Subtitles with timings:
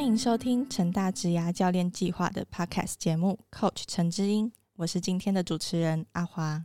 [0.00, 6.64] 欢迎收听成大职涯教练计划的 Podcast 节目，Coach 陈之英，我是今天的主持人阿华。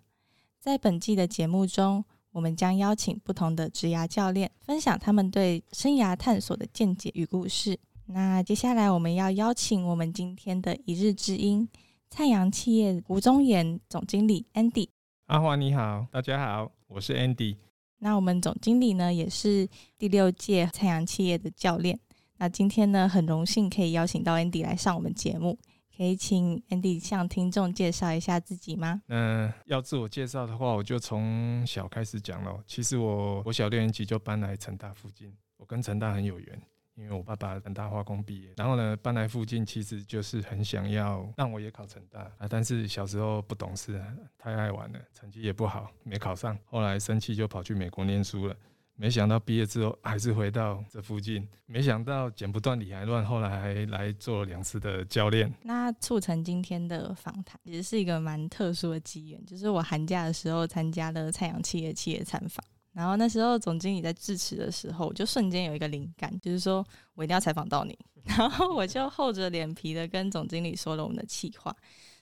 [0.57, 7.77] 在本季的节目中，我们将邀请不同的职涯教练，分享他们对生涯探索的见解与故事。
[8.05, 11.67] 那接下来我们要邀请我们今天的一日之音
[12.09, 14.87] 灿阳企业吴宗言总经理 Andy。
[15.25, 17.57] 阿华你好，大家好，我是 Andy。
[17.97, 19.67] 那我们总经理呢，也是
[19.97, 21.99] 第六届灿阳企业的教练。
[22.37, 25.57] 那今天呢，很荣幸可以邀请到 Andy 来上我们节目，
[25.95, 29.01] 可以请 Andy 向听众介绍一下自己吗？
[29.07, 32.63] 嗯要自我介绍的话，我就从小开始讲了。
[32.67, 36.61] 其实我我小六年级就搬来成大附近，我跟成大很有缘。
[36.97, 42.47] 因为我爸爸成大化工毕业，然后呢搬来附近，其实就是很想要让我也考成大啊。
[42.49, 44.01] 但是小时候不懂事，
[44.37, 46.57] 太爱玩了，成绩也不好，没考上。
[46.63, 48.55] 后来生气就跑去美国念书了。
[48.97, 51.47] 没想到毕业之后还是回到这附近。
[51.65, 55.51] 没想到剪不断理还乱，后来还来做了两次的教练。
[55.63, 62.63] 那促成今天的访谈，其实是一个蛮特殊的机缘，就是我寒假的时候参加了太阳企业企业参访。
[62.93, 67.97] 然后那时候总经理在致辞的时候，我就瞬间有一个灵感，就是说我一定要采访到你。
[68.23, 71.75] 然后我就厚着脸皮的跟总经理说了我们的计划。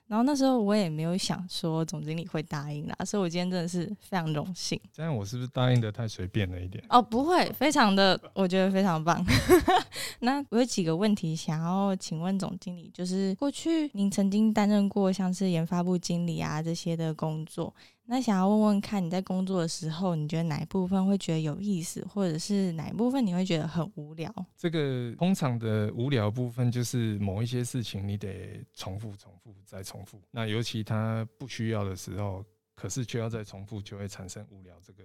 [0.07, 4.79] 然后那时候我也没有想说总经理会答应啦，所以我今天真的是非常荣幸。
[4.91, 6.83] 这样我是不是答应的太随便了一点？
[6.89, 9.25] 哦，不会，非常的，我觉得非常棒。
[10.19, 17.73] 那我有几个问题想要请问总经理，就是过去您曾经担任过像是研发部经理啊这些的工作。
[18.05, 24.29] 那想要问问看，你在工作的时候，你觉得哪一部分会觉得有意思，或者是哪一部分你会觉得很无聊？
[24.57, 30.21] 这个通常的无聊部分就是某一些事情你得重复、重复再重复。
[30.31, 32.45] 那尤其他不需要的时候，
[32.75, 35.03] 可是却要再重复，就会产生无聊这个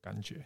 [0.00, 0.44] 感觉。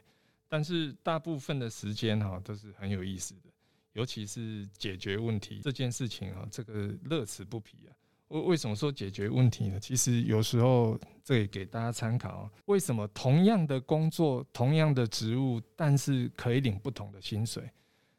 [0.48, 3.48] 但是大部分的时间哈都是很有意思的，
[3.92, 7.94] 尤其是解决问题这件事情啊，这个乐此不疲啊。
[8.32, 9.78] 为为什么说解决问题呢？
[9.78, 12.50] 其实有时候这也给大家参考。
[12.64, 17.70] 为什么同样的工作、同样的职务，但是可以领不同的薪水？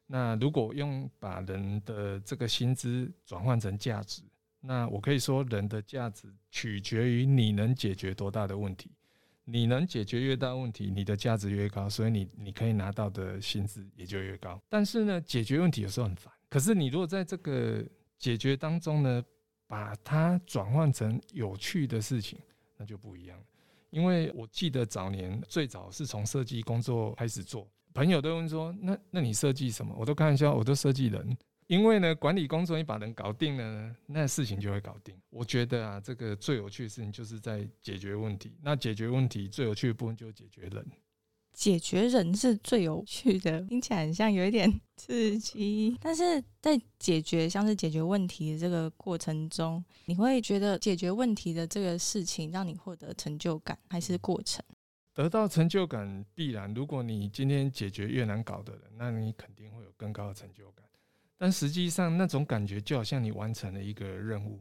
[0.05, 4.21] 那如果用把人的这个薪资转换成价值，
[4.61, 8.91] 那我可以说，人的价值取决于你能解决多大的问题。
[9.45, 14.61] 你能解决越大问题，你的价值越高，所以你你可以拿到的薪资也就越高。
[14.69, 16.31] 但是呢，解决问题有时候很烦。
[16.49, 17.83] 可是你如果在这个
[18.19, 19.23] 解决当中呢？
[19.67, 22.39] 把它转换成有趣的事情，
[22.77, 23.43] 那就不一样了。
[23.89, 31.37] 因为我记得早年最早是从设计工作开始做，朋友都问说：“那那你设计什么？”我都开玩笑，我都设计人。
[31.67, 35.15] 因为呢，管理工作你把人搞定了，那事情就会搞定。
[35.29, 38.57] 我觉得啊，这个最有趣的事情就是在解决问题。
[38.61, 40.85] 那解决问题最有趣的部分就是解决人。
[41.53, 45.95] 解决人是最有趣的，听起来很像有一点 刺激。
[46.01, 54.63] 但是在解决像是解决问题的这个过程中，你会觉得解决问题的这个事情让你获得成就感，还是过程？
[55.13, 56.73] 得到成就感必然。
[56.73, 60.83] 如果你今天解决越难搞的人，那你肯定会有更高的成就感。
[61.37, 64.59] 但实际上，那种感觉就好像你完成了一个任务。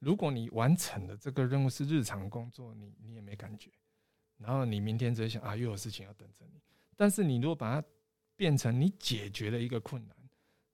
[0.00, 3.70] 如果你完成了这个任务是日常工作，你你也没感觉。
[4.38, 6.60] 然后你明天只想啊，又有事情要等着你。
[6.96, 7.88] 但是你如果把它
[8.36, 10.16] 变成你解决了一个困难，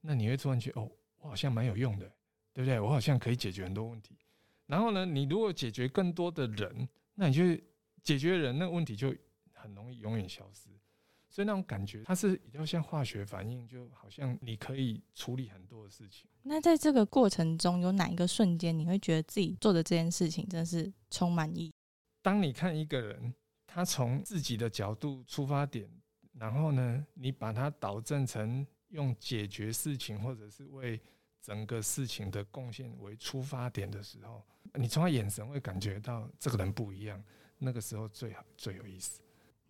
[0.01, 2.07] 那你会突然觉得哦，我好像蛮有用的，
[2.53, 2.81] 对不对？
[2.81, 4.17] 我好像可以解决很多问题。
[4.67, 7.43] 然后呢，你如果解决更多的人，那你就
[8.03, 9.15] 解决人，那问题就
[9.53, 10.69] 很容易永远消失。
[11.29, 16.29] 所以那种感觉，它是比较像化学反应，就好像你可以处理很多的事情。
[16.43, 21.75] 那在这个过程中，有哪一个瞬间你会觉得自己做的这件事情真的是充满意义？
[22.21, 23.35] 当你看一个人。
[23.73, 25.89] 他从自己的角度出发点，
[26.33, 31.01] 然后呢，你把它导正成用解决事情或者是为
[31.41, 34.45] 整个事情的贡献为出发点的时候，
[34.75, 37.23] 你从他眼神会感觉到这个人不一样，
[37.59, 39.21] 那个时候最好最有意思。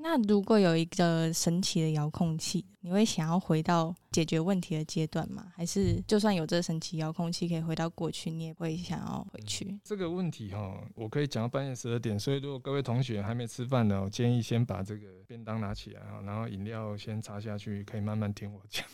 [0.02, 5.52] 那如果有一个神奇的遥控器，你会想要回到解决问题的阶段吗？
[5.54, 9.78] 还是就算有这神奇遥控器可以回到过去，你也不会想要回去？
[9.84, 18.86] 这个问题哈，我可以讲到半夜十二点，所以如果各位同学还没吃饭呢，我建议先把这个便当拿起来啊，然后饮料先插下去，可以慢慢听我讲。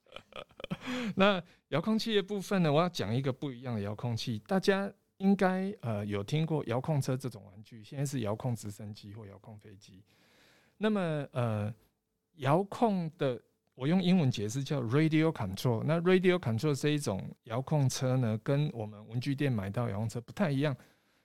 [1.16, 10.04] 那遥控器的部分呢，我要讲一个不一样的遥控器，大家应该呃有听过遥控车这种玩具，现在是遥控直升机或遥控飞机。
[10.76, 11.00] 那么，
[11.32, 11.74] 呃，
[12.36, 13.40] 遥控的，
[13.74, 15.82] 我用英文解释叫 radio control。
[15.84, 20.76] 那 radio control 这一种遥控车呢，跟我们文具店买到遥控车不太一样，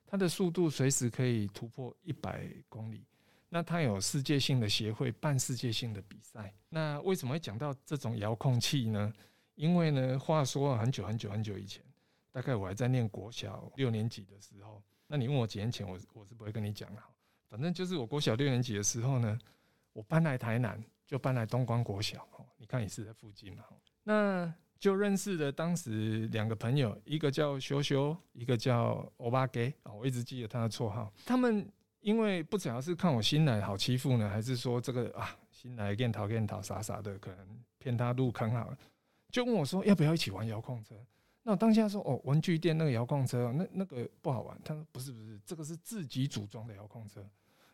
[0.05, 3.05] 它的速度随时可以突破一百公里。
[3.49, 6.53] 那它有世界性的协会办世界性的比赛。
[6.69, 9.13] 那为什么会讲到这种遥控器呢？
[9.55, 11.83] 因为呢，话说很久很久很久以前，
[12.31, 17.01] 大概我还在念国小六年级的时候，那你问我几年前，我我是不会跟你讲的。
[17.51, 19.37] 反正就是我国小六年级的时候呢，
[19.91, 22.25] 我搬来台南，就搬来东光国小。
[22.57, 23.65] 你看也是在附近嘛。
[24.03, 31.11] 那就认识了当时两个朋友，一个叫修修，一个叫欧巴给啊，我一直记得他的绰号。
[31.25, 31.69] 他们
[31.99, 38.77] 因为不知道是看我新来好欺负呢，还是说这个啊新来见讨见讨傻傻的，可能骗他入坑好了，
[39.29, 40.95] 就问我说要不要一起玩遥控车。
[41.43, 44.57] 那我当下说哦，文具店那个遥控车，那那个不好玩。
[44.63, 47.27] 他说不是不是，这个是自己组装的遥控车。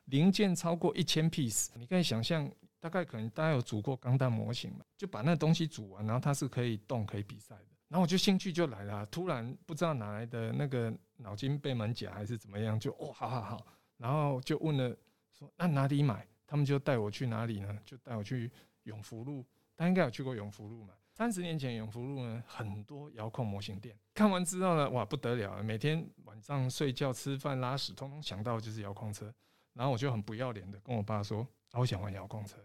[0.08, 2.50] 零件超过一千 piece，你可以想象，
[2.80, 7.66] 大概可能大家有组过钢弹模型嘛，就把那东西组完，然后它是可以动、可以比赛的。
[7.88, 13.66] 然后我就兴趣就来了，突然不知道哪来的那个脑筋被门夹还是怎么样，就哦，好好好，
[13.98, 14.96] 然后就问了
[15.32, 16.28] 说那哪里买？
[16.46, 17.78] 他们就带我去哪里呢？
[17.86, 18.50] 就带我去
[18.84, 19.46] 永福路，
[19.76, 20.94] 他应该有去过永福路嘛？
[21.14, 23.98] 三十年前永福路呢，很多遥控模型店。
[24.14, 29.34] 看完之后呢，哇，不得了，每天晚上睡觉、吃饭、拉屎，通通想到就是遥控车。
[29.78, 32.58] 然后我就很不要脸的跟我爸说：“我想玩遥控车。”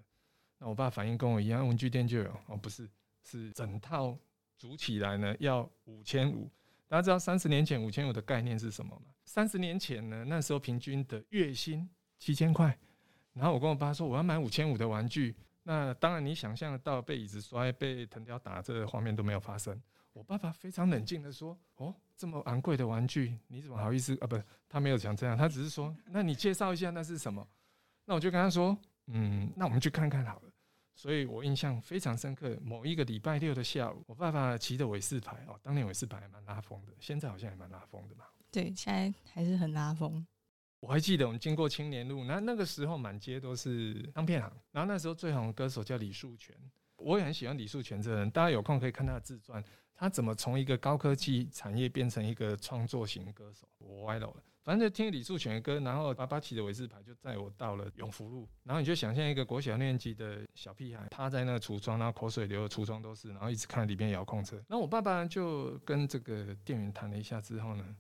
[0.59, 2.89] 那我爸反应跟我一样，文具店就有哦，不是，
[3.23, 4.17] 是整套
[4.57, 6.51] 组起来呢要五千五。
[6.89, 9.03] 大家知道三十年前五千五的概念是什么吗？
[9.25, 11.89] 三十年前呢，那时候平均的月薪
[12.19, 12.79] 七千块。
[13.35, 15.35] 然后我跟我爸说：“我要买五千五的玩具。”
[15.65, 19.81] 那当然你想象得到被椅子摔、被藤条打这个画面都没有发生。
[20.13, 24.27] 我爸爸非常冷静的说：“哦。”这么昂贵的玩具，你怎么好意思啊？
[24.29, 27.45] 不，他没有讲这样，他只是说，那你介绍一下那是什么？
[28.05, 28.79] 那我就跟他说，
[29.09, 30.53] 嗯，那我们去看看好了。
[30.95, 32.57] 所以我印象非常深刻。
[32.63, 38.25] 某一个礼拜六的下午，我爸爸骑着韦氏牌哦，当年韦氏牌还蛮拉风的，现在好像也蛮拉风的嘛。
[38.53, 40.25] 对，现在还是很拉风。
[40.79, 46.55] 我还记得我们经过青年路，那那个时候满街都是唱片行，然后那时候最红的歌手叫李树全，
[46.99, 49.65] 我也很喜欢李树全这个人，大家有空可以看他的自传。
[49.95, 53.67] 他怎么从一个高科技产业变成一个创作型歌手？
[53.79, 54.33] 我歪了，
[54.65, 64.61] 反正就听李树全的歌，然后爸爸骑的维斯牌就载我到了永福路，然后你就想象一个国小年级的小屁孩趴在那橱窗，然后口水流的橱窗都是，然后一直看里面遥控车。
[64.69, 67.97] 那我爸爸就跟这个店员谈了一下之后呢，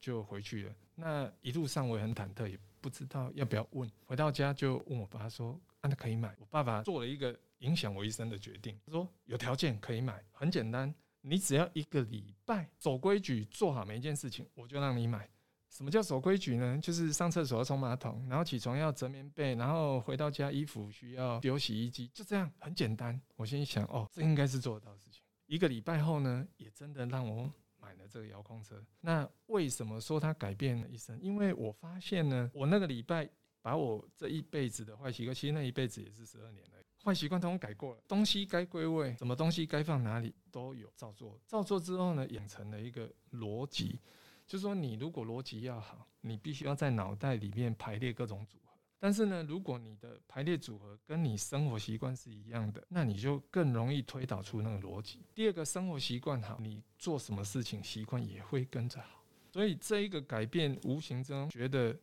[0.00, 0.74] 就回去了。
[0.94, 3.90] 那一路上我也很忐忑，也不知道要不要问。
[4.06, 10.94] 回到家就问我爸说：“啊，那可以买？”我爸爸做了一个影响我一生的决定，他说：“有条件可以买，很简单。”
[11.26, 15.26] 你只要一个礼拜守规矩，做好每一件事情，我就让你买。
[15.70, 16.78] 什么叫守规矩呢？
[16.82, 23.18] 就是上厕所要冲马桶，然后起床要折棉被，然后回到家衣服需要丢洗衣机，就这样，很简单。
[23.36, 25.22] 我心想，哦，这应该是做得到的事情。
[25.46, 27.50] 一个礼拜后呢，也真的让我
[27.80, 28.84] 买了这个遥控车。
[29.00, 31.18] 那为什么说它改变了一生？
[31.22, 33.26] 因为我发现呢，我那个礼拜
[33.62, 36.78] 把我这一辈子的坏习惯，其实那一辈子也是十二年了。
[37.04, 41.38] 坏习惯通通改过了，东西该归位，什么东西该放哪里都有照做。
[41.46, 44.00] 照做之后呢，养成了一个逻辑，
[44.46, 48.72] 就是说你如果逻辑要好，你必须要在脑袋里面排列各种组合。
[48.98, 55.20] 但是呢，如果你的排列组合跟你生活习惯是一样的，那你就更容易推导出那个逻辑。
[55.34, 59.22] 第二个，生活习惯好，你做什么事情习惯也会跟着好。
[59.52, 61.94] 所以这一个改变，无形中觉得。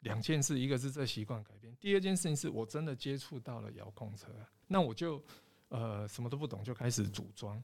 [0.00, 4.28] 两件事，一个是这习惯改变，第二件事情是我真的接触到了遥控车，
[4.66, 5.22] 那我就
[5.68, 7.62] 呃什么都不懂就开始组装，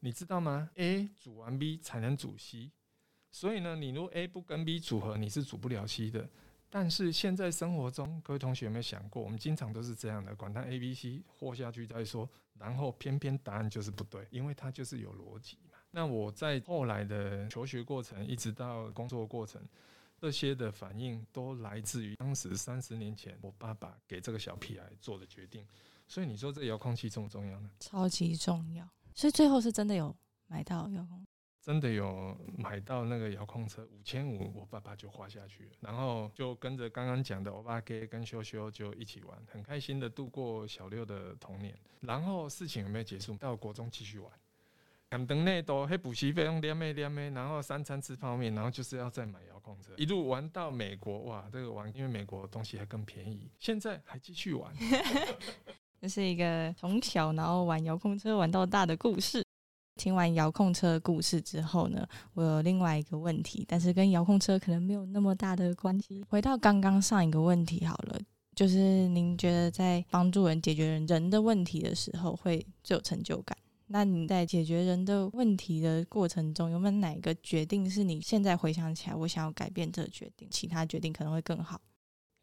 [0.00, 2.70] 你知道吗？A 组完 B 才能组 C，
[3.30, 6.28] 所以呢，你如果 A 不跟 B 组合，你是组不了 C 的。
[6.68, 12.28] 但是现在生活中，各位同学有没有想过，我们经常都是这样的，管它 A、B、C 活下去再说，
[12.58, 15.78] 然后偏偏答案就是不对，因为它就是有逻辑嘛。
[15.92, 19.62] 那我在后来的求学过程，一直到工作过程。
[20.18, 25.66] 这些的反应都来自于当时三十年前我爸爸给这个小屁孩做的决定，
[26.08, 27.70] 所以你说这遥控器重不重要呢？
[27.80, 28.88] 超级重要。
[29.14, 30.14] 所以最后是真的有
[30.46, 31.24] 买到遥控，
[31.60, 41.78] 真的有买到那个遥控车五千五，我爸爸就花下去了，然后就跟着刚刚讲的欧巴给跟修修就一起玩，很开心的度过小六的童年。
[42.00, 43.36] 然后事情有没有结束？
[43.36, 44.32] 到国中继续玩。
[45.16, 54.70] 赶灯内都黑补习费用连没连没，然后三餐吃泡面，然后就是要再买遥控车， 一路玩到美国，哇，这个玩因为美国东西还更便宜，现在还继续玩。
[55.98, 59.42] 这是一个从小然后玩遥控车玩到大的故事。
[59.98, 66.22] 听完遥控车故事之后呢，我有另外一个问题，但是跟遥控车可能没有那么大的关系。
[66.28, 68.20] 回到刚刚上一个问题好了，
[68.54, 73.56] 就是您觉得在帮助人解决人人的问题的时候，会最有成就感？
[73.88, 81.80] 那你在解决人的问题的过程中，有没有哪一个决定是你现在回想起来，我想要改变这个决定，其他决定可能会更好？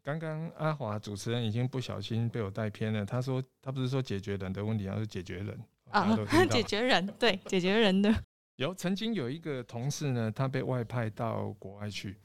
[0.02, 5.58] 刚刚阿华主持人已经不小心被我带偏了，他说他不是说解决人的问题，而是解决人。
[5.90, 6.16] 啊
[6.50, 8.12] 解决人对解决人的
[8.56, 12.16] 有曾经有一个同事呢，他被外派到国外去，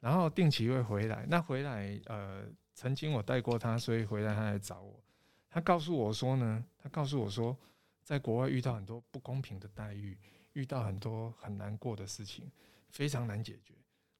[0.00, 1.24] 然后定期会回来。
[1.28, 5.00] 那回来，呃，曾经我带过他，所以回来他来找我。
[5.48, 7.56] 他告诉我说呢，他告诉我说，
[8.02, 10.18] 在国外遇到很多不公平的待遇，
[10.52, 12.50] 遇到很多很难过的事情，
[12.88, 13.74] 非常难解决。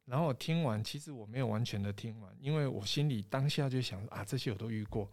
[0.04, 5.10] 然后我听完，其实我没有完全的听完，因为我心里当下就想啊，这些我都遇过。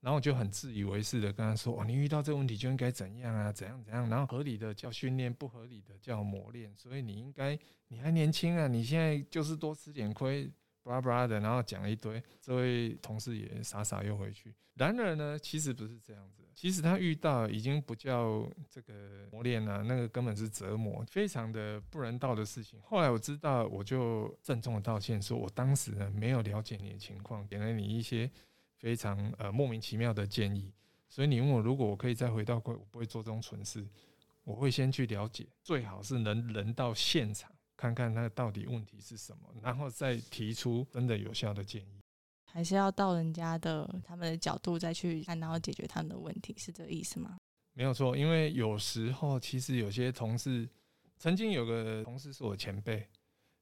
[0.00, 4.08] 然后我就很自以为是的跟他说：“哦，你遇到这个问题就应该怎样啊，怎样怎样。
[4.08, 6.72] 然后合理的叫训练，不合理的叫磨练。
[6.76, 7.58] 所以你应该，
[7.88, 10.48] 你还年轻啊，你现在就是多吃点亏，
[10.86, 11.40] 巴拉巴拉的。
[11.40, 14.54] 然后讲了一堆，这位同事也傻傻又回去。
[14.74, 22.80] 然而呢，其实不是这样子，其实他遇到已经不叫这个磨练了，那个根本是折磨，非常的不人道的事情。
[22.82, 28.30] 后来我知道，我就郑重的道歉，说我当时呢没有了解你的情况，给了你一些。
[28.78, 30.70] 非常呃莫名其妙的建议，
[31.08, 33.82] 所以你问我如果我可以再回到过，我不会做这种蠢事，
[34.44, 42.00] 我会先去了解，最好是能人到现场看看他到底问题是什么，然后再提出真的有效的建议。
[42.44, 47.36] 还是要到人家的他们的角度再去看，然后解决他们的问题，是这个意思吗？
[47.74, 50.66] 没有错，因为有时候其实有些同事，
[51.18, 53.06] 曾经有个同事是我前辈，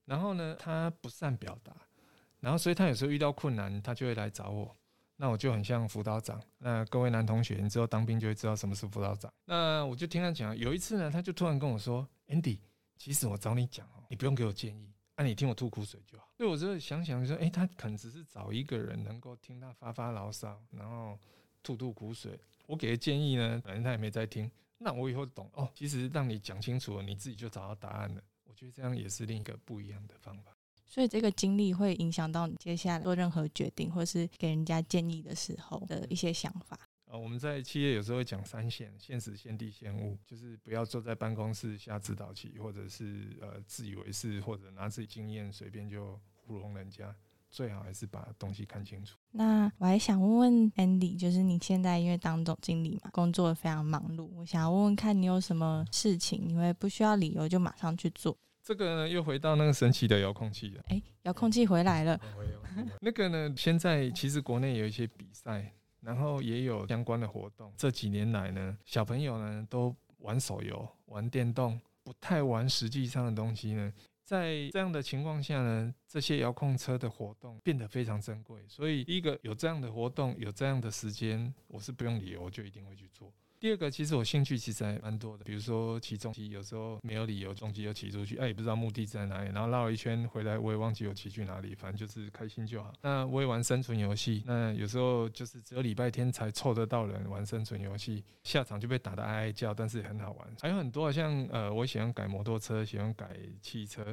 [0.04, 1.74] 然后呢他不善表达，
[2.38, 4.76] 然后所以他有时候遇到困难，他就会来找我。
[5.16, 6.42] 那我就很像辅导长。
[6.58, 9.32] 那各位男同学，你之后当兵就会知道什么是辅导长。
[9.44, 12.58] 那我就听他讲，有一次呢，他就突然跟我说：“Andy，
[12.96, 21.18] 其实我找你讲哦，你不用给我建议，啊，你听我吐苦水就好。”所以我就想想说，诶，他可能只是找一个人能够听他发发牢骚，然后
[21.62, 22.38] 吐吐苦水。
[22.66, 24.50] 我给的建议呢，反正他也没在听。
[24.78, 28.22] 那我以后懂哦，其实让你讲清楚了，你自己就找到答案了。
[28.44, 30.56] 我觉得这样也是另一个不一样的方法。
[30.86, 36.78] 所以这个经历会影响到你接下来做任何决定，或是给人家建议的时候的一些想法。
[37.14, 47.14] 呃，我们在企业有时候会讲三线：现实、现地、现物，就是不要坐在办公室下指导棋，或者是呃自以为是，或者拿自己经验随便就糊弄人家。
[47.52, 49.16] 最好还是把东西看清楚。
[49.30, 58.36] 那我还想问问 Andy，就是你现在因为当总经理嘛，工作非常忙碌，我想要问问看你有什么事情，你会不需要理由就马上去做？
[58.60, 60.82] 这个呢，又回到那个神奇的遥控器了。
[60.88, 62.20] 哎，遥控器回来了。
[63.00, 65.72] 那个呢，现在其实国内有一些比赛，
[66.04, 67.72] 然后也有相关的活动。
[67.76, 73.92] 这几年来呢，小朋友呢都玩手游、玩电动，不太玩实际上的东西呢。
[74.22, 78.64] 在这样的情况下呢，这些遥控车的活动变得非常珍贵。
[78.66, 83.30] 所以，一个有这样的活动，有这样的时间，我是不用理由，我就一定会去做。
[83.64, 92.92] 第二个，其实我兴趣其实还蛮多的，比如说骑重机，有时候没有理由，重机又骑出去，哎，也不知道目的在哪里，然后绕了一圈回来，我也忘记我骑去哪里，反正就是开心就好。
[93.00, 100.46] 那我也玩生存游戏，那有时候就是只有礼拜天才凑得到人玩生存游戏，下场就被打得哀哀叫，但是也很好玩。
[100.60, 103.30] 还有很多像呃，我喜欢改摩托车，喜欢改
[103.62, 104.04] 汽车，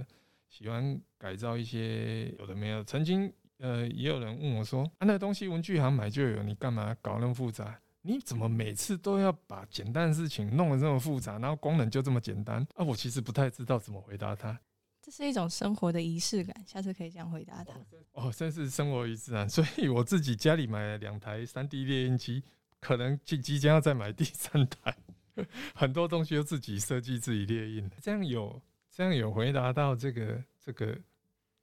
[0.47, 2.81] 喜欢改造一些有的没有。
[2.85, 7.77] 曾经呃，也有人问我说，啊，那东西文具行买就有，你干嘛搞那么复杂？
[8.01, 12.83] 你怎么每次都要把简单的事情弄得这么复杂，然后功能就这么简单啊？
[12.83, 14.59] 我其实不太知道怎么回答他。
[15.03, 17.73] 这是一种生活的仪式感，下次可以这样回答他。
[18.13, 19.45] 哦，真是生活仪式啊！
[19.49, 22.43] 所以我自己家里买了两台三 D 列印机，
[22.79, 24.95] 可能即即将要再买第三台，
[25.73, 27.89] 很多东西都自己设计、自己列印。
[27.99, 30.97] 这样有这样有回答到这个这个，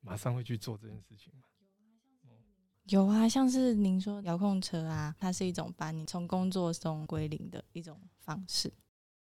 [0.01, 1.48] 马上会去做这件事情吗？
[2.91, 8.73] 有啊，像是您说遥控车啊，它是一种把你从工作中归零的一种方式。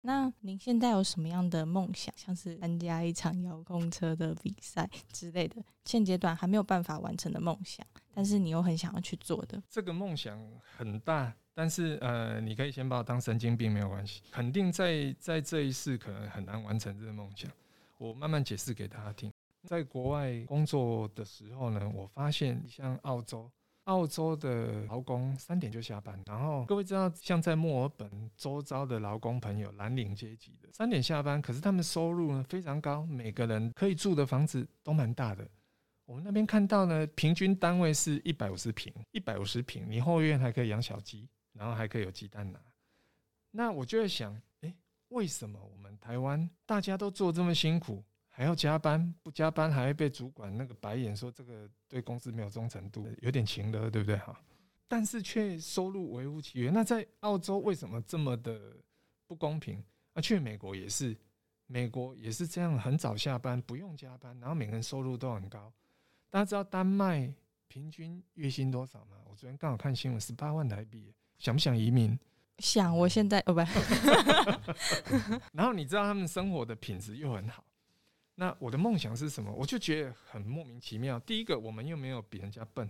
[0.02, 5.62] 那您现在有什么样的梦想，像是参加一场遥控车的比赛之类的？
[5.84, 9.62] 现阶段还没有办法完成的梦想，但是你又很想要去做的。
[9.70, 10.42] 这个梦想
[10.78, 14.22] 很大，但是呃，你可以先把我当神经病没有关系。
[14.32, 17.52] 肯定在在这一世可能很难完成这个梦想，
[17.98, 19.30] 我慢慢解释给大家听。
[19.66, 23.52] 在国外工作的时候呢，我发现像澳洲，
[23.84, 35.48] 澳洲的劳工三点就下班，然后各位知道，像在墨尔本周遭的劳工朋友，蓝领阶级的三点下班，可是他们收入呢非常高，每个人可以住的房子都蛮大的。
[36.06, 42.60] 我们那边看到呢，平均单位是一百五十平，一百五十平，你后院还可以养小鸡，然后还可以有鸡蛋拿。
[43.52, 44.74] 那我就在想，诶，
[45.10, 48.04] 为什么我们台湾大家都做这么辛苦？
[48.40, 54.34] 还要加班，不加班还会被主管那个白眼，说这个对公司没有忠诚度，有点情了，对不对哈？
[54.88, 56.72] 但是却收入微乎其微。
[56.72, 58.78] 那在澳洲为什么这么的
[59.28, 59.84] 不公平？
[60.14, 61.14] 啊，去美国也是，
[61.68, 65.70] 美国也是这样，很早下班，不用加班，然后每个人收入都很高。
[66.30, 67.30] 大家知道丹麦
[67.68, 69.18] 平均月薪多少吗？
[69.30, 71.14] 我昨天刚好看新闻，十八万台币。
[71.40, 72.18] 想不想移民？
[72.60, 73.60] 想我现在哦不，
[75.52, 77.66] 然后你知道他们生活的品质又很好。
[78.40, 79.52] 那我的梦想是什么？
[79.52, 81.20] 我就觉得很莫名其妙。
[81.20, 82.88] 第一个，我们又没有比人家笨；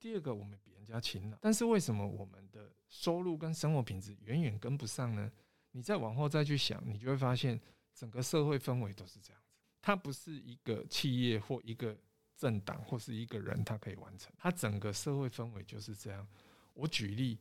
[0.00, 1.36] 第二个，我们比人家勤劳。
[1.38, 5.30] 但是为什么我们的收入跟生活品质远远跟不上呢？
[5.72, 7.60] 你再往后再去想，你就会发现
[7.92, 9.52] 整个社会氛围都是这样子。
[9.82, 11.94] 它不是一个企业或一个
[12.34, 16.26] 政党或是一个人他可以完成，它整个社会氛围就是这样。
[16.72, 17.38] 我举例，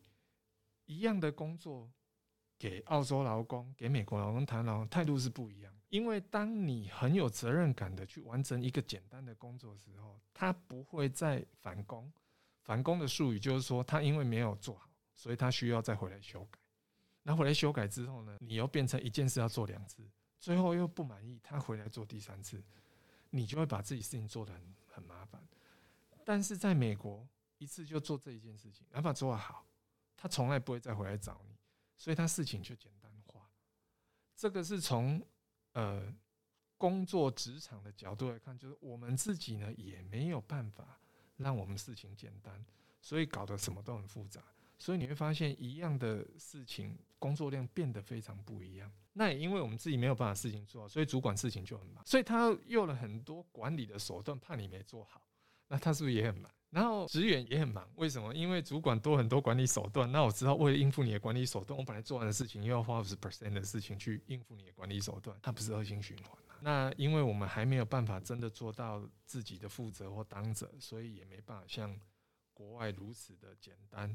[0.87, 1.89] 一样的工作。
[2.57, 12.11] 给澳洲劳工、给美国劳工谈劳工态度是不一样，因为当你很有责任感的去完成一个简单的工作的时候，他不会再返工。
[12.59, 16.59] 返工的术语就是说，他因为没有做好，所以他需要再回来修改。
[17.23, 20.03] 那回来修改之后呢，你又变成一件事要做两次，
[20.37, 22.61] 最后又不满意，他回来做第三次，
[23.29, 25.41] 你就会把自己事情做得很很麻烦。
[26.25, 27.25] 但是在美国，
[27.57, 29.65] 一次就做这一件事情，哪怕做得好，
[30.17, 31.55] 他从来不会再回来找你。
[31.95, 33.49] 所以他事情就简单化，
[34.35, 35.25] 这个是从
[35.75, 36.11] 呃
[36.77, 40.99] 工作职场的角度来看，就是我们自己呢也没有办法
[41.37, 42.65] 让我们事情简单，
[42.99, 44.43] 所以搞得什么都很复杂。
[44.77, 48.91] 所以你会发现一样的事情工作量变得非常不一样。
[49.13, 55.25] 那也因为我们自己没有办法事情做，所以主管事情就很忙，所以他用了很多管理的手段，怕你没做好，
[55.69, 56.51] 那他是不是也很忙？
[56.75, 58.35] 然后职员也很忙，为什么？
[58.35, 60.11] 因为主管多很多管理手段。
[60.11, 71.97] 那我知道，为了应付你的管理手段，我本来做完的事情又要花五十 percent 的事情去应付你的管理手段，它不是恶性循环那因为我们还没有办法真的做到自己的负责或当责，所以也没办法像
[72.53, 74.13] 国外如此的简单。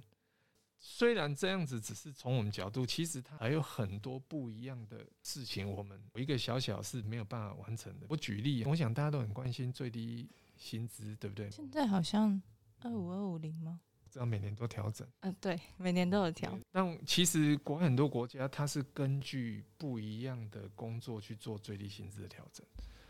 [0.79, 8.07] 虽然这样子只是从我们角度，其实它还有很多不一样的事情，我们有一个小小是没有办法完成的。
[8.11, 10.29] 我举例，我想大家都很关心最低。
[10.61, 11.51] 薪资对不对？
[11.51, 12.41] 现在好像
[12.83, 13.81] 二五二五零吗？
[14.11, 15.07] 这样每年都调整。
[15.21, 16.57] 嗯，对，每年都有调。
[16.71, 22.65] 但其实国很多国家，它是根据不一样的工作去做最低薪资的调整。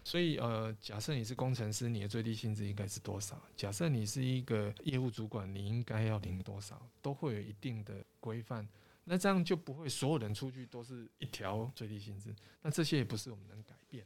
[0.04, 3.40] 所以，呃，假设你是工程师，你的最低薪资应该是多少？
[3.56, 6.80] 假设你是一个业务主管，你应该要领多少？
[7.02, 8.66] 都会有一定的规范。
[9.04, 12.34] 那这样就不会所有人出去都是一条最低薪资。
[12.62, 14.04] 那这些也不是我们能改变。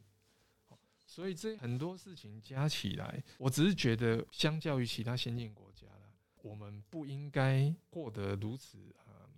[1.14, 9.30] 所以这很多事情加起来，我只是觉得，相较于其他先进国家了，我们不应该获得如此啊。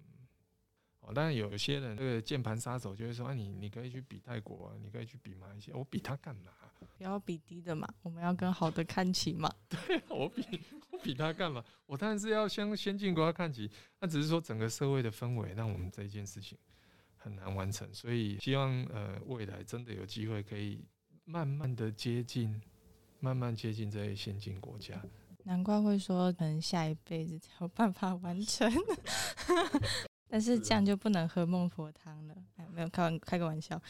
[1.00, 6.50] 哦，当然有些人这个键盘杀手就会说：“啊，你你可以去比泰国啊，你可以去比马来西亚，我比他干嘛？
[6.96, 9.54] 不要比低的嘛，我们要跟好的看齐嘛。
[9.68, 10.42] 对，我比
[10.90, 11.62] 我比他干嘛？
[11.84, 13.70] 我当然是要向先进国家看齐。
[14.00, 16.56] 那只是说整个社会的氛围让我们这件事情
[17.18, 17.86] 很难完成。
[17.92, 20.82] 所以希望呃未来真的有机会可以。
[21.26, 22.62] 慢慢的接近，
[23.18, 25.02] 慢慢接近这些先进国家。
[25.42, 28.72] 难怪会说，可能下一辈子才有办法完成。
[30.28, 33.80] 但是这样就不能喝孟婆汤了，哎，没有开玩开个玩笑。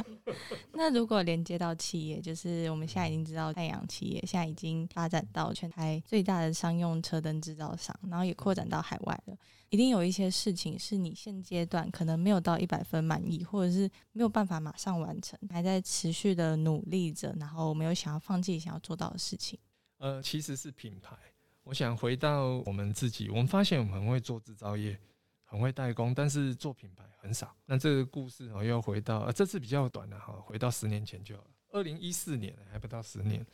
[0.72, 9.36] 那如果连接到企业，就是我们现在已经知道太阳企业现在已经发展到全台最大的商用车灯制造商，然后也扩展到海外了。
[9.68, 19.58] 一定有一些事情是你现阶段可能没有到一百分满意，或者是没有办法马上完成，还在持续的努力着，然后没有想要放弃想要做到的事情。
[19.98, 21.16] 呃，其实是品牌。
[21.64, 24.98] 我想回到我们自己，我们发现我们很会做制造业。
[25.44, 27.54] 很会代工，但是做品牌很少。
[27.66, 31.44] 那这个故事哦，又回到呃，这次比较短了哈，回到十年前就了。
[31.70, 33.44] 二零一四年还不到十年。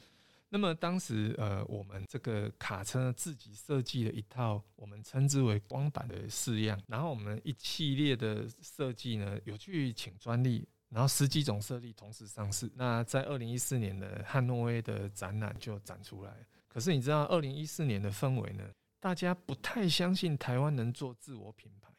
[0.52, 12.68] 那么当时呃，我们这个卡车自己设计了一套我们称之为光板的式样，然后我们一系列的设计呢，有去请专利，然后十几种设计同时上市。
[12.74, 16.34] 那在二零一四年的汉诺威的展览就展出来。
[16.66, 18.64] 可是你知道二零一四年的氛围呢？
[19.00, 21.90] 大家不太相信台湾能做自我品牌。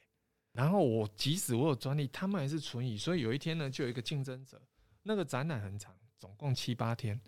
[0.53, 2.97] 然后我即使我有专利，他们还是存疑。
[2.97, 4.61] 所以有一天呢，就有一个竞争者，
[5.01, 7.19] 那个展览很长，总共七八天。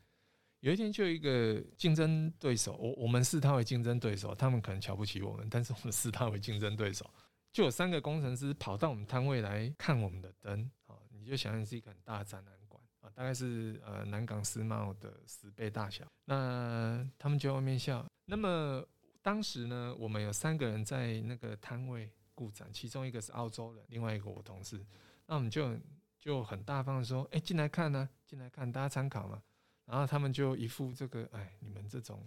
[0.60, 7.10] 有一天就有一个竞争对手，我我们视他为竞争对手，他们可能瞧不起我们，但是我们视他为竞争对手。
[7.52, 16.06] 就有三个工程师跑到我们摊位来看我们的灯，啊，你就想想是一个很大的展览馆啊，大概是呃南港世贸的十倍大小。
[16.26, 18.06] 那他们就在外面笑。
[18.26, 18.84] 那么
[19.24, 22.12] 当时呢，我们有三个人在那个摊位。
[22.36, 24.84] 顾展，其中一个是澳洲人，另外一个我同事，
[25.28, 25.78] 那我们就
[26.20, 29.40] 就很大方的说，哎，进来看呢，进来看，大家参考嘛。
[29.86, 32.24] 然后他们就一副这个，哎，你们这种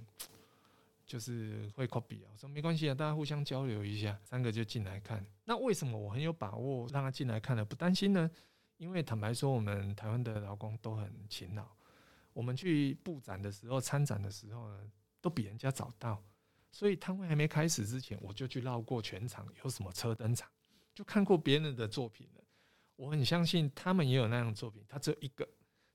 [1.04, 4.16] 就是会 copy 啊，我说没关系啊，大家互相交流一下。
[4.22, 7.64] 三个就进来看，那为什么我很有把握让他进来看呢？
[7.64, 8.30] 不担心呢？
[8.76, 11.66] 因为坦白说，我们台湾的劳工都很勤劳，
[12.32, 14.88] 我们去布展的时候、参展的时候呢，
[15.20, 16.22] 都比人家早到。
[16.76, 20.46] 所以摊位还没开始之前，我就去绕过全场，有什么车登场，
[20.94, 22.44] 就看过别人的作品了。
[22.96, 25.48] 我很相信他们也有那样的作品，他只有一个，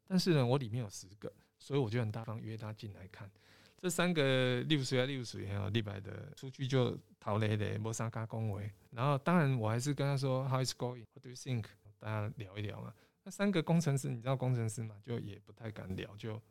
[0.08, 3.30] 但是呢，我里面有十个，所以我就很大方约他进来看。
[3.78, 8.68] 这三个六十啊六十还有立白的出去就逃雷的，莫三加恭维。
[8.90, 11.66] 然后当然我还是跟他说 How is going？What do you think？
[12.00, 12.92] 大家聊一聊嘛。
[13.24, 16.42] 那三个工程师，你知道工程师嘛，就也不太敢聊，就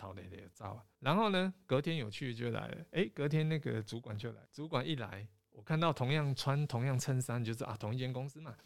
[0.00, 0.82] 逃雷雷照。
[0.98, 8.56] 然后呢，隔天有趣就来了，诶，隔天那个主管就来，主管一来，我看到同样穿同样衬衫，就是啊同一间公司嘛。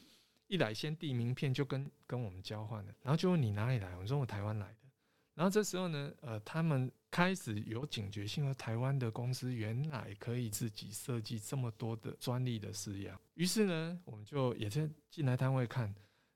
[0.47, 4.77] 一来先递名片就跟跟我们交换了，然后就问你哪里来，我说我台湾来的。
[5.35, 13.21] 然后这时候呢，呃，他们开始有警觉性，和台湾的公司原来可以自己设计这么多的专利的式样。
[13.35, 15.93] 于是呢，我们就也是进来摊位看，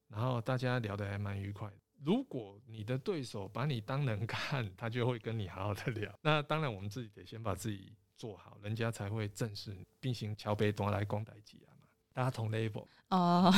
[0.08, 1.70] 然后大家聊得还蛮愉快。
[2.04, 6.12] 如果你的对手把你当人看，他就会跟你好好的聊。
[6.22, 11.74] 那当然，我们自己得先把自己做好，人家才会正式并行桥北端来攻台机啊。
[12.12, 13.52] 大家同 level 哦，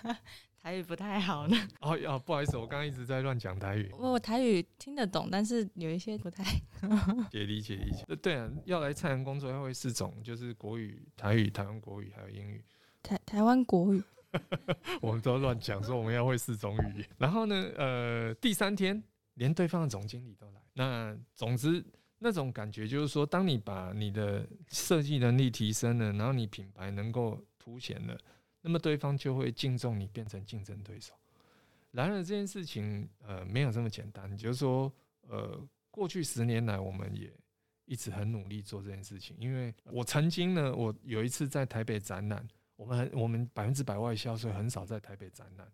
[0.60, 1.56] 台语不太好呢。
[1.80, 3.90] 哦哦，不好意思，我刚刚一直在乱讲台语。
[3.98, 6.44] 我台语听得懂，但是有一些不太。
[7.30, 8.04] 解理解理解。
[8.16, 12.62] 对啊，要来菜园工作要会四种，就是国语、台语、台湾国语还有英语。
[13.02, 14.02] 台台湾国语。
[15.00, 17.08] 我们都乱讲说我们要会四种语言。
[17.18, 19.02] 然后呢，呃，第三天
[19.34, 20.60] 连对方的总经理都来。
[20.74, 21.84] 那总之。
[22.24, 28.16] 那种感觉就是说，当你把你的设计能力提升了，然后你品牌能够凸显了，
[28.60, 31.14] 那么对方就会敬重你，变成竞争对手。
[31.90, 34.38] 然而这件事情，呃，没有这么简单。
[34.38, 34.92] 就是说，
[35.22, 37.28] 呃，过去十年来，我们也
[37.86, 39.36] 一直很努力做这件事情。
[39.40, 42.46] 因为我曾经呢，我有一次在台北展览，
[42.82, 45.70] 我们我们百分之百外销，所以很少在台北展览。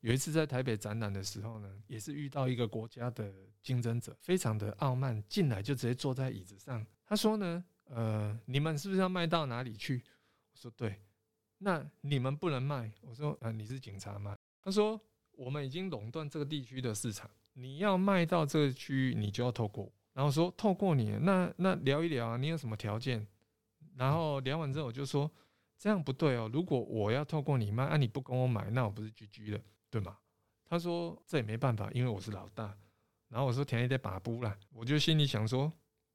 [0.00, 6.84] 有一次在台北展览的时候呢，也是遇到一个国家的竞争者，非常的傲慢，进来就直接坐在椅子上。
[7.04, 10.02] 他说呢，呃，你们是不是要卖到哪里去？
[10.52, 11.00] 我说对。
[11.58, 12.90] 那你们不能卖。
[13.00, 14.36] 我说啊，你是警察吗？
[14.60, 15.00] 他说
[15.32, 19.92] 我们已经垄断这个地区的市场，你要卖到这个区域，你就要透过。
[20.12, 23.24] 然后说透过你，那那聊一聊啊，你有什么条件？
[23.94, 25.30] 然后聊完之后我就说
[25.82, 29.60] 这样不对哦，如果我要透过你卖，啊你不跟我买，那我不是 GG 了。
[29.90, 30.16] 对吗？
[30.64, 32.72] 他说这也没办法，因为我是老大。
[33.28, 35.72] 然后我说田也得把布了，我就心里想说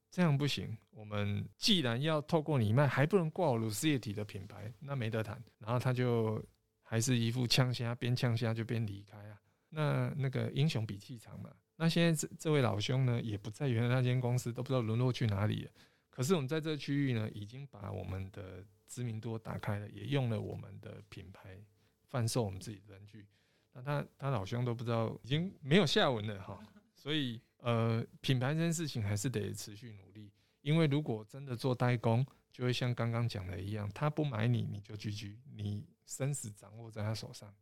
[0.10, 0.78] 这样不行。
[0.92, 5.44] 我们既然要透过你卖，还不能挂鲁斯液体的品牌，那没得谈。
[5.60, 6.42] 然后他就
[6.82, 9.38] 还是一副呛虾，边呛虾就边离开啊。
[9.68, 11.52] 那那个英雄比气场嘛。
[11.76, 15.72] 那现在这这位老兄呢，也不在原来那间公司，都不知道沦落去哪里了。
[16.10, 21.60] 可是我们在这区域呢，已经把我们的知名度打开了，也用了我们的品牌
[22.06, 23.28] 贩售我们自己的人具。
[23.74, 26.60] 那他他老兄都不知道，已经没有下文了哈。
[26.96, 37.54] 所以呃，品牌这件事情还是得持续努力，因为如果真的做代工，就会像刚刚讲的一样，他不买你，你就 GG，你生死掌握在他手上。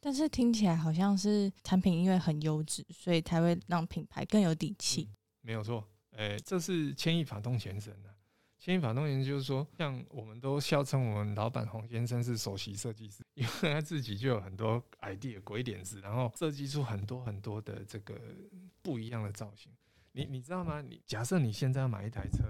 [0.00, 5.08] 但是听起来好像是产品因为很优质，所以才会让品牌更有底气。
[5.42, 8.11] 没有错，哎，这是千亿法动前身的。
[8.62, 18.14] 牵引法动员就是说，像我们都笑称我们老板洪先生是首席设计师， 因为他自己就有很多 idea 鬼点子，然后设计出很多很多的这个
[18.80, 19.72] 不一样的造型。
[20.12, 20.80] 你你知道吗？
[20.80, 22.44] 你假设你现在要买一台车，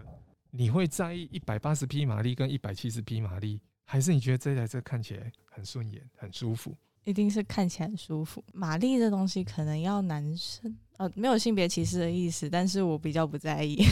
[0.51, 6.77] 你会在意一百八十匹马力跟一百七十匹马力，还是你觉得这台车看起来很顺眼、很舒服？
[7.05, 8.43] 一定是看起来很舒服。
[8.53, 13.83] 马力这东西可能要男生，呃，没有性别歧视的意思，但是我比较不在意。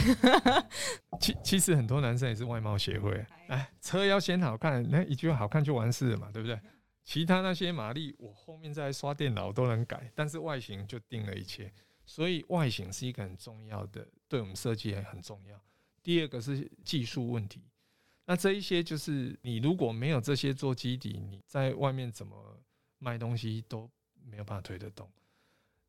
[1.19, 6.59] 其其实很多男生也是外貌协会，哎，车要先好看，那一句话好看就完事了嘛，对不对？
[7.03, 11.71] 其他那些马力，我后面再刷电脑都能改，但是外形就定了一切。
[12.05, 15.59] 所以外形是一个很重要的，对我们设计也很重要。
[16.03, 17.61] 第二个是技术问题，
[18.25, 22.35] 那这一些就是你如果没有这些做基底，你在外面怎么？
[23.01, 23.89] 卖东西都
[24.23, 25.09] 没有办法推得动。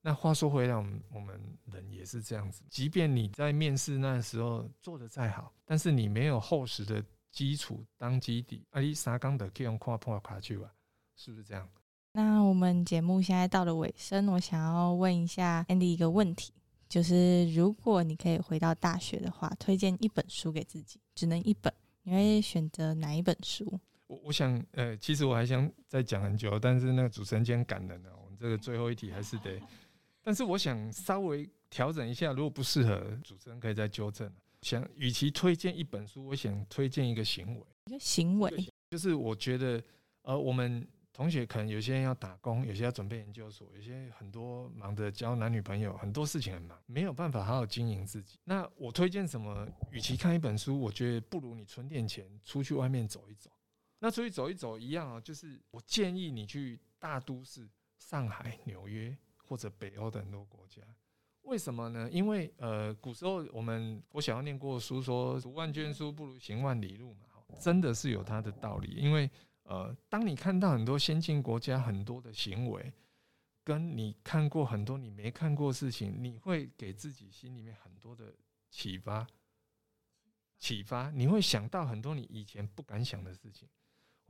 [0.01, 2.63] 那话说回来，我们我们人也是这样子。
[2.69, 10.73] 即便你在面试那时候做的再好，但是你没有厚实的基础当基底，阿里沙钢的可以用跨破卡去吧？
[11.15, 11.69] 是不是这样？
[12.15, 16.53] 那我们节目现在到了尾声，我想要问一下 Andy 一个问题，
[16.89, 21.73] 就是如果你可以回到大学的话，推荐一本书给自己，只能一本，
[22.03, 23.79] 你会选择哪一本书？
[24.13, 29.59] 我我想，呃，其实我还想再讲很久，但是那个主持人今天赶人了，我们这个最后一题还是得。
[30.23, 34.31] 但是我想稍微调整一下，如果不适合，主持人可以再纠正。
[34.61, 37.65] 想，与其推荐一本书，我想推荐一个行为。
[37.87, 39.83] 一个行为，就是我觉得，
[40.23, 48.39] 呃，我们同学可能有些人要打工，有些要准备研究所，有些很多忙着交男女朋友，很多事情很忙，没有办法好好经营自己。
[48.45, 49.67] 那我推荐什么？
[49.91, 53.51] 与其看一本书，我觉得不如你存点钱出去外面走一走。
[54.05, 60.83] 那出去走一走一样啊，就是我建议你去大都市，上海、纽约或者北欧的很多国家。
[61.43, 62.11] 为什么呢？
[62.11, 67.29] 因为呃，古时候我们我小要念过书，说读万卷书不如行万里路嘛，
[67.61, 68.89] 真的是有它的道理。
[68.97, 69.31] 因为
[69.63, 72.93] 呃，当你看到很多先进国家很多的行为，
[73.63, 78.35] 跟你看过很多你没看过事情，你会给自己心里面很多的
[78.69, 79.25] 启发。
[80.59, 83.69] 启发，你会想到很多你以前不敢想的事情。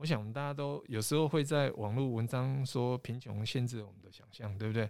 [0.03, 4.89] 我想我们大家都有时候会在网络文章说贫穷限制我们的想象，对不对？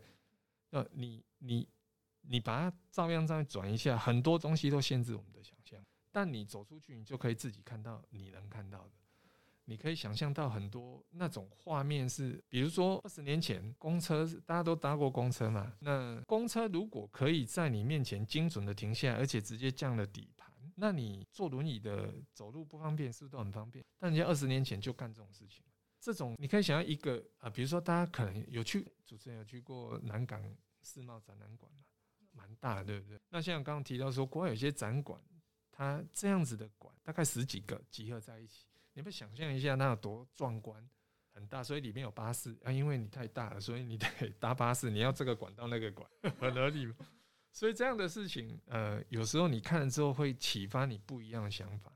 [0.71, 1.67] 那你你。
[2.25, 5.77] 你把它照样再转一下，很多东西都限制我们的想象。
[6.09, 8.91] 但你走出去，你就可以自己看到你能看到的。
[9.65, 15.73] 你可以想象到很多那种画面是，比如说二十年前公车，大家都搭过公车嘛？
[15.79, 20.49] 那公车如果可以在你面前精准的停下，而且直接降了底盘，
[20.83, 23.85] 那你坐轮椅的走路不方便，是不是都很方便？
[23.97, 25.63] 但人家二十年前就干这种事情，
[25.97, 30.43] 这种你可以想象一个啊，比如说大家可能有去，主持人有去过南港
[30.81, 31.85] 世贸展览馆嘛？
[32.33, 33.17] 蛮大，对不对？
[33.29, 35.17] 那像刚刚提到说，国外有些展馆，
[35.71, 40.85] 它这样子的馆，大概十几个集合在一起，你们想象一下，那有多壮观，
[41.31, 41.63] 很大。
[41.63, 44.05] 所以里面有巴士啊，因为你太大了，所以你得
[44.37, 46.09] 搭巴士，你要这个馆到那个馆，
[46.41, 46.93] 很合理。
[47.53, 51.95] 所以这样的事情，呃，有时候你看了之后会启发你不一样的想法，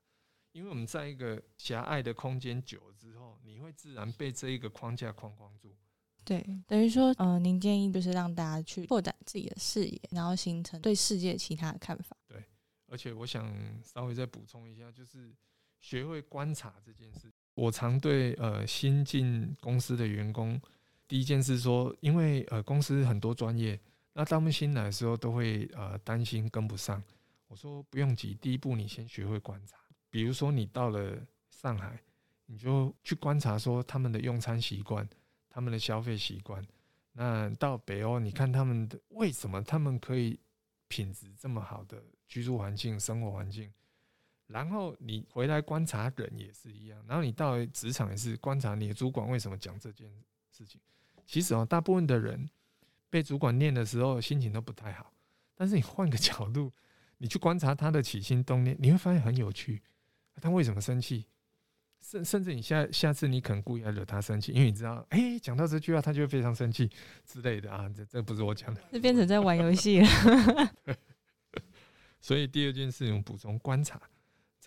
[0.52, 5.76] 因为我们在一个狭隘的空间久了之后，你会自然被这一个框架框框住。
[6.24, 12.16] 对，等于说，呃，您建议就是让大家去扩展自己的视野，然后形成对世界其他的看法。
[12.28, 12.44] 对，
[12.88, 13.52] 而且我想
[13.84, 15.34] 稍微再补充一下，就是
[15.80, 17.32] 学会观察这件事。
[17.56, 20.62] 我常对呃新进公司的员工，
[21.08, 23.80] 第一件事说，因为呃公司很多专业，
[24.18, 27.04] 那他们新来的时候都会呃担心跟不上。
[27.48, 29.78] 我说不用急，第一步你先学会观察。
[30.10, 31.16] 比如说你到了
[31.52, 32.02] 上海，
[32.48, 35.08] 你就去观察说他们的用餐习惯。
[35.48, 36.64] 他们的消费习惯，
[37.14, 40.40] 那到北欧，你看他们的为什么他们可以
[40.88, 43.72] 品质这么好的居住环境、生活环境？
[44.46, 50.12] 然后你回来观察人也是一样，然后你到职场也是观察你的主管为什么讲这件
[50.52, 50.80] 事情。
[51.26, 52.48] 其实哦，大部分的人
[53.10, 55.14] 被主管念的时候心情都不太好，
[55.56, 56.72] 但是你换个角度，
[57.18, 59.82] 你去观察他的起心动念，你会发现很有趣。
[60.42, 61.26] 他为什么生气？
[62.00, 66.90] 甚甚至你下下次你可能故意要惹他生气，因为你知道，哎，讲到这句话他就会非常生气
[67.26, 70.08] 之类的啊，这这不是我讲的，是变成在玩游戏了。
[72.22, 74.00] 所以第二件事情补充观察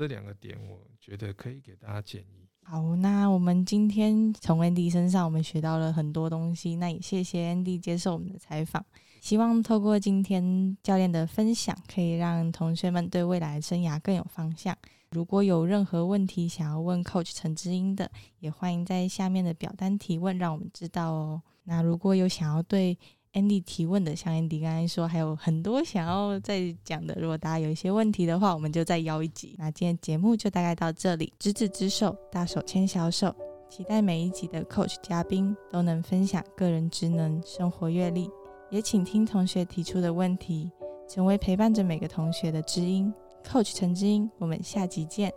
[0.01, 2.49] 这两个点，我觉得可以给大家建议。
[2.63, 8.83] 好，那我们今天从 Andy 身上我们学到了很多东西，那也谢谢 Andy 接受我们的采访。
[9.21, 14.75] 希望透过今天教练的分享，可以让同学们对未来生涯更有方向。
[15.11, 21.43] 如果有任何问题想要问 Coach 陈志英的，也欢迎在下面的表单提问，让我们知道哦。
[21.65, 22.99] 那如果有想要对
[23.33, 29.55] Andy 提问的，像 Andy 刚才说还有很多想要再讲的，如果大家有一些问题的话，我们就再邀一集。
[29.57, 33.33] 那今天节目就大概到这里，执子之手，大手牵小手，
[33.69, 38.29] 期待每一集的 Coach 嘉宾都能分享个人职能、生活阅历，
[38.69, 40.69] 也请听同学提出的问题，
[41.09, 43.15] 成为陪伴着每个同学的知音。
[43.47, 45.33] Coach 陈知音，我们下集见。